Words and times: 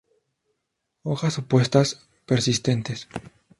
Hojas 1.03 1.37
opuestas, 1.37 2.09
persistentes. 2.25 3.07